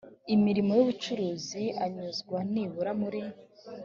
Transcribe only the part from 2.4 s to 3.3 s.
nibura muri